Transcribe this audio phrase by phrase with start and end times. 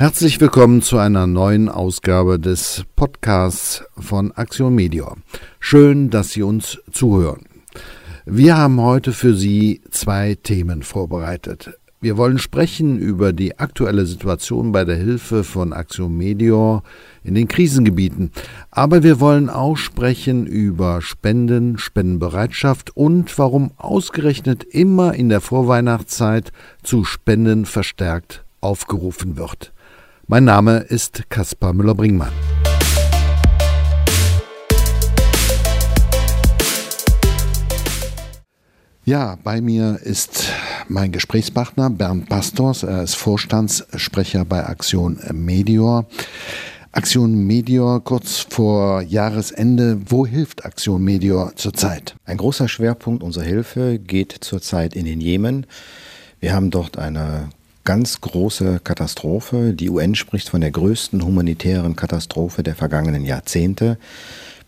[0.00, 5.14] Herzlich willkommen zu einer neuen Ausgabe des Podcasts von Axiom Media.
[5.58, 7.44] Schön, dass Sie uns zuhören.
[8.24, 11.78] Wir haben heute für Sie zwei Themen vorbereitet.
[12.00, 16.82] Wir wollen sprechen über die aktuelle Situation bei der Hilfe von Axiom Media
[17.22, 18.30] in den Krisengebieten.
[18.70, 26.52] Aber wir wollen auch sprechen über Spenden, Spendenbereitschaft und warum ausgerechnet immer in der Vorweihnachtszeit
[26.82, 29.74] zu Spenden verstärkt aufgerufen wird.
[30.32, 32.30] Mein Name ist Kaspar Müller-Bringmann.
[39.04, 40.52] Ja, bei mir ist
[40.86, 42.84] mein Gesprächspartner Bernd Pastors.
[42.84, 46.06] Er ist Vorstandssprecher bei Aktion Medior.
[46.92, 50.00] Aktion Medior kurz vor Jahresende.
[50.06, 52.14] Wo hilft Aktion Medior zurzeit?
[52.24, 55.66] Ein großer Schwerpunkt unserer Hilfe geht zurzeit in den Jemen.
[56.38, 57.48] Wir haben dort eine
[57.84, 59.72] ganz große Katastrophe.
[59.72, 63.98] Die UN spricht von der größten humanitären Katastrophe der vergangenen Jahrzehnte.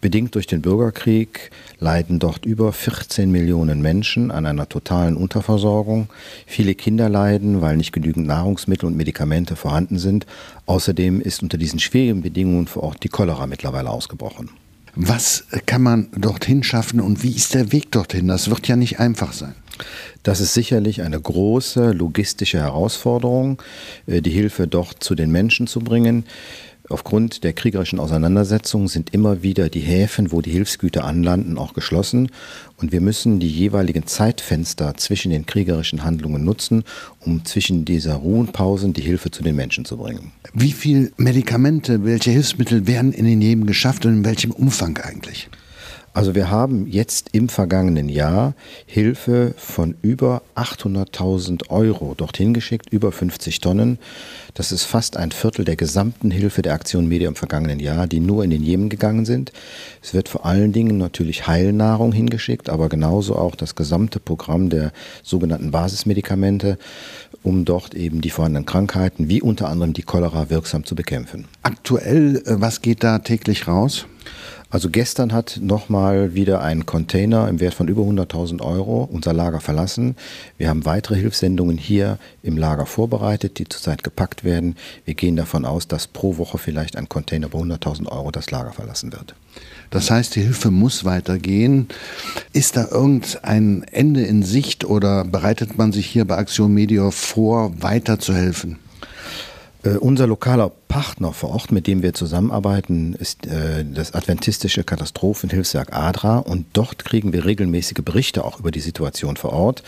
[0.00, 6.08] Bedingt durch den Bürgerkrieg leiden dort über 14 Millionen Menschen an einer totalen Unterversorgung.
[6.44, 10.26] Viele Kinder leiden, weil nicht genügend Nahrungsmittel und Medikamente vorhanden sind.
[10.66, 14.50] Außerdem ist unter diesen schwierigen Bedingungen vor Ort die Cholera mittlerweile ausgebrochen.
[14.96, 18.26] Was kann man dorthin schaffen und wie ist der Weg dorthin?
[18.26, 19.54] Das wird ja nicht einfach sein.
[20.22, 23.62] Das ist sicherlich eine große logistische Herausforderung,
[24.06, 26.24] äh, die Hilfe dort zu den Menschen zu bringen.
[26.88, 32.30] Aufgrund der kriegerischen Auseinandersetzungen sind immer wieder die Häfen, wo die Hilfsgüter anlanden, auch geschlossen.
[32.76, 36.84] Und wir müssen die jeweiligen Zeitfenster zwischen den kriegerischen Handlungen nutzen,
[37.20, 40.32] um zwischen dieser Ruhenpausen die Hilfe zu den Menschen zu bringen.
[40.52, 45.48] Wie viele Medikamente, welche Hilfsmittel werden in den Jemen geschafft und in welchem Umfang eigentlich?
[46.14, 48.52] Also wir haben jetzt im vergangenen Jahr
[48.84, 53.98] Hilfe von über 800.000 Euro dorthin geschickt, über 50 Tonnen.
[54.52, 58.20] Das ist fast ein Viertel der gesamten Hilfe der Aktion Media im vergangenen Jahr, die
[58.20, 59.52] nur in den Jemen gegangen sind.
[60.02, 64.92] Es wird vor allen Dingen natürlich Heilnahrung hingeschickt, aber genauso auch das gesamte Programm der
[65.22, 66.76] sogenannten Basismedikamente,
[67.42, 71.46] um dort eben die vorhandenen Krankheiten wie unter anderem die Cholera wirksam zu bekämpfen.
[71.62, 74.06] Aktuell, äh, was geht da täglich raus?
[74.72, 79.60] Also gestern hat nochmal wieder ein Container im Wert von über 100.000 Euro unser Lager
[79.60, 80.16] verlassen.
[80.56, 84.76] Wir haben weitere Hilfssendungen hier im Lager vorbereitet, die zurzeit gepackt werden.
[85.04, 88.72] Wir gehen davon aus, dass pro Woche vielleicht ein Container bei 100.000 Euro das Lager
[88.72, 89.34] verlassen wird.
[89.90, 91.88] Das heißt, die Hilfe muss weitergehen.
[92.54, 97.82] Ist da irgendein Ende in Sicht oder bereitet man sich hier bei Aktion Media vor,
[97.82, 98.78] weiter zu helfen?
[98.78, 98.91] Äh,
[99.84, 106.38] unser lokaler Partner vor Ort, mit dem wir zusammenarbeiten, ist äh, das Adventistische Katastrophenhilfswerk ADRA
[106.38, 109.82] und dort kriegen wir regelmäßige Berichte auch über die Situation vor Ort.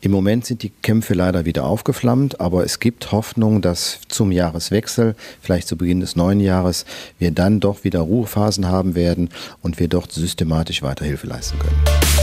[0.00, 5.14] Im Moment sind die Kämpfe leider wieder aufgeflammt, aber es gibt Hoffnung, dass zum Jahreswechsel,
[5.40, 6.84] vielleicht zu Beginn des neuen Jahres,
[7.18, 9.30] wir dann doch wieder Ruhephasen haben werden
[9.62, 12.21] und wir dort systematisch weiter Hilfe leisten können.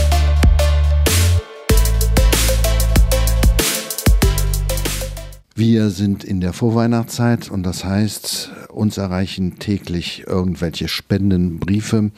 [5.60, 12.12] Wir sind in der Vorweihnachtszeit und das heißt, uns erreichen täglich irgendwelche Spendenbriefe.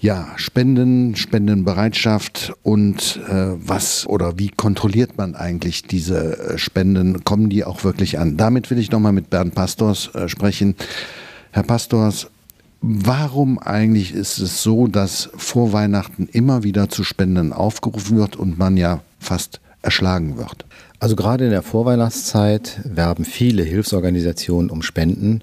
[0.00, 7.24] Ja, Spenden, Spendenbereitschaft und äh, was oder wie kontrolliert man eigentlich diese äh, Spenden?
[7.24, 8.38] Kommen die auch wirklich an?
[8.38, 10.76] Damit will ich nochmal mit Bernd Pastors äh, sprechen.
[11.50, 12.28] Herr Pastors,
[12.80, 18.58] Warum eigentlich ist es so, dass vor Weihnachten immer wieder zu Spenden aufgerufen wird und
[18.58, 20.64] man ja fast erschlagen wird?
[20.98, 25.42] Also gerade in der Vorweihnachtszeit werben viele Hilfsorganisationen um Spenden.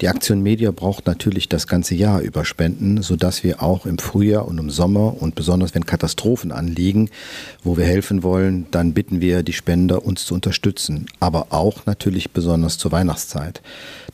[0.00, 4.46] Die Aktion Media braucht natürlich das ganze Jahr über Spenden, sodass wir auch im Frühjahr
[4.46, 7.10] und im Sommer und besonders wenn Katastrophen anliegen,
[7.64, 11.06] wo wir helfen wollen, dann bitten wir die Spender, uns zu unterstützen.
[11.18, 13.60] Aber auch natürlich besonders zur Weihnachtszeit.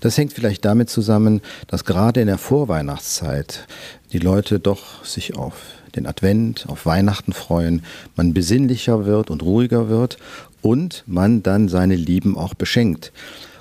[0.00, 3.66] Das hängt vielleicht damit zusammen, dass gerade in der Vorweihnachtszeit
[4.12, 5.54] die Leute doch sich auf
[5.96, 7.82] den Advent, auf Weihnachten freuen,
[8.16, 10.18] man besinnlicher wird und ruhiger wird
[10.62, 13.12] und man dann seine Lieben auch beschenkt.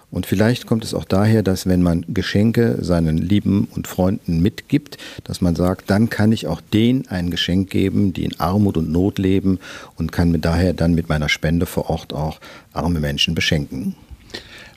[0.10, 4.98] Und vielleicht kommt es auch daher, dass wenn man Geschenke seinen Lieben und Freunden mitgibt,
[5.26, 8.90] dass man sagt, dann kann ich auch denen ein Geschenk geben, die in Armut und
[8.90, 9.60] Not leben
[9.98, 12.40] und kann mir daher dann mit meiner Spende vor Ort auch
[12.72, 13.96] arme Menschen beschenken.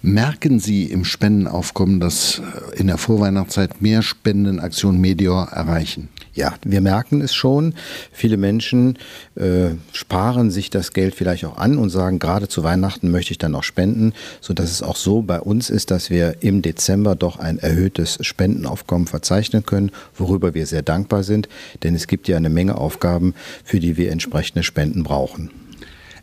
[0.02, 2.42] Merken Sie im Spendenaufkommen, dass
[2.74, 6.08] in der Vorweihnachtszeit mehr Spendenaktionen Medior erreichen?
[6.32, 7.74] Ja, wir merken es schon.
[8.12, 8.98] Viele Menschen
[9.34, 13.38] äh, sparen sich das Geld vielleicht auch an und sagen, gerade zu Weihnachten möchte ich
[13.38, 17.38] dann auch spenden, sodass es auch so bei uns ist, dass wir im Dezember doch
[17.38, 21.48] ein erhöhtes Spendenaufkommen verzeichnen können, worüber wir sehr dankbar sind,
[21.82, 23.34] denn es gibt ja eine Menge Aufgaben,
[23.64, 25.50] für die wir entsprechende Spenden brauchen.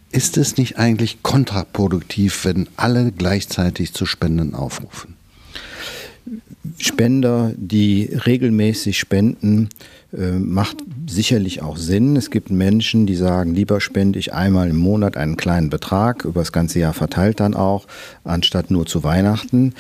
[0.10, 5.18] Ist es nicht eigentlich kontraproduktiv, wenn alle gleichzeitig zu Spenden aufrufen?
[6.80, 9.70] Spender, die regelmäßig spenden,
[10.16, 12.16] äh, macht sicherlich auch Sinn.
[12.16, 16.42] Es gibt Menschen, die sagen, lieber spende ich einmal im Monat einen kleinen Betrag, über
[16.42, 17.88] das ganze Jahr verteilt dann auch,
[18.24, 19.74] anstatt nur zu Weihnachten.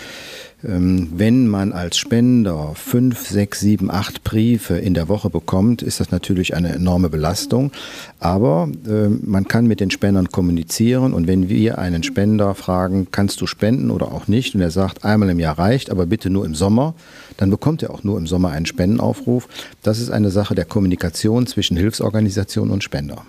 [0.65, 5.99] Ähm, wenn man als Spender fünf, sechs, sieben, acht Briefe in der Woche bekommt, ist
[5.99, 7.71] das natürlich eine enorme Belastung.
[8.19, 13.39] Aber äh, man kann mit den Spendern kommunizieren und wenn wir einen Spender fragen, kannst
[13.39, 16.43] du spenden oder auch nicht, und er sagt, einmal im Jahr reicht, aber bitte nur
[16.43, 16.95] im Sommer,
[17.37, 19.47] dann bekommt er auch nur im Sommer einen Spendenaufruf.
[19.83, 23.23] Das ist eine Sache der Kommunikation zwischen Hilfsorganisation und Spender.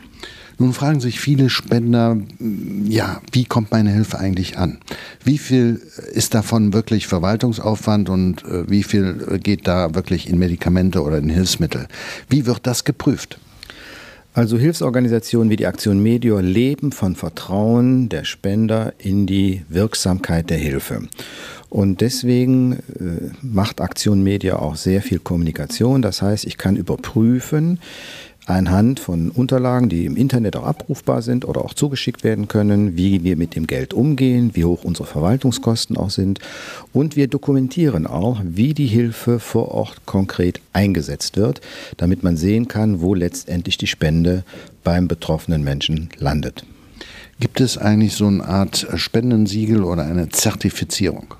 [0.60, 2.16] Nun fragen sich viele Spender,
[2.84, 4.78] ja, wie kommt meine Hilfe eigentlich an?
[5.22, 5.80] Wie viel
[6.12, 11.28] ist davon wirklich Verwaltungsaufwand und äh, wie viel geht da wirklich in Medikamente oder in
[11.28, 11.86] Hilfsmittel?
[12.28, 13.38] Wie wird das geprüft?
[14.34, 20.58] Also Hilfsorganisationen wie die Aktion Medior leben von Vertrauen der Spender in die Wirksamkeit der
[20.58, 21.08] Hilfe.
[21.70, 26.02] Und deswegen äh, macht Aktion Media auch sehr viel Kommunikation.
[26.02, 27.80] Das heißt, ich kann überprüfen,
[28.48, 33.22] anhand von Unterlagen, die im Internet auch abrufbar sind oder auch zugeschickt werden können, wie
[33.22, 36.40] wir mit dem Geld umgehen, wie hoch unsere Verwaltungskosten auch sind.
[36.92, 41.60] Und wir dokumentieren auch, wie die Hilfe vor Ort konkret eingesetzt wird,
[41.96, 44.44] damit man sehen kann, wo letztendlich die Spende
[44.82, 46.64] beim betroffenen Menschen landet.
[47.40, 51.35] Gibt es eigentlich so eine Art Spendensiegel oder eine Zertifizierung?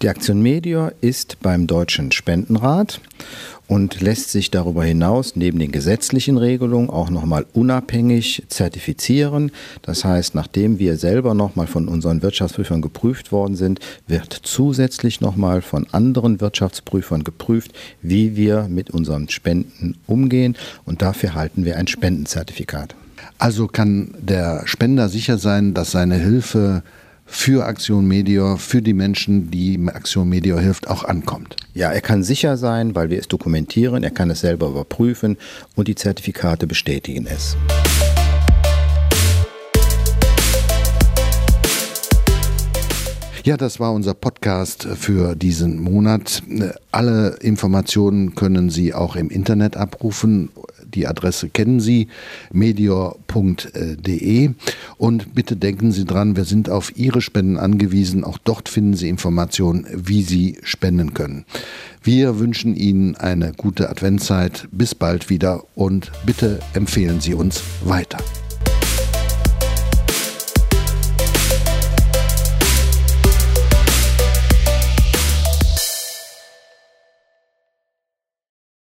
[0.00, 3.00] Die Aktion Medior ist beim Deutschen Spendenrat
[3.66, 9.50] und lässt sich darüber hinaus neben den gesetzlichen Regelungen auch nochmal unabhängig zertifizieren.
[9.82, 15.62] Das heißt, nachdem wir selber nochmal von unseren Wirtschaftsprüfern geprüft worden sind, wird zusätzlich nochmal
[15.62, 17.72] von anderen Wirtschaftsprüfern geprüft,
[18.02, 22.94] wie wir mit unseren Spenden umgehen und dafür halten wir ein Spendenzertifikat.
[23.38, 26.82] Also kann der Spender sicher sein, dass seine Hilfe
[27.26, 31.56] für Aktion Medior, für die Menschen, die Aktion Medior hilft, auch ankommt.
[31.74, 35.36] Ja, er kann sicher sein, weil wir es dokumentieren, er kann es selber überprüfen
[35.74, 37.56] und die Zertifikate bestätigen es.
[43.44, 46.42] Ja, das war unser Podcast für diesen Monat.
[46.92, 50.48] Alle Informationen können Sie auch im Internet abrufen
[50.94, 52.08] die Adresse kennen Sie,
[52.52, 54.50] medior.de.
[54.96, 58.24] Und bitte denken Sie dran, wir sind auf Ihre Spenden angewiesen.
[58.24, 61.44] Auch dort finden Sie Informationen, wie Sie spenden können.
[62.02, 64.68] Wir wünschen Ihnen eine gute Adventszeit.
[64.70, 68.18] Bis bald wieder und bitte empfehlen Sie uns weiter.